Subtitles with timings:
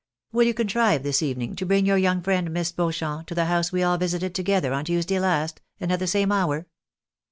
[0.31, 3.71] Will you contrive this evening to bring your young friend, Miss Beauchamp, to the house
[3.71, 6.65] we all visited to gether on Tuesday last, and at the same hour?"